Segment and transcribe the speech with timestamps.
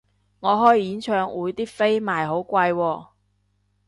[0.39, 3.07] 我開演唱會啲飛賣好貴喎